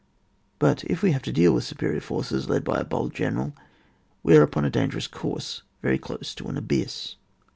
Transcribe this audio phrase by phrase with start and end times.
[0.57, 3.53] But if we have to deal with superior forces, led by a bold general,
[4.23, 7.17] we are upon a dangerous course, very close to an abyss.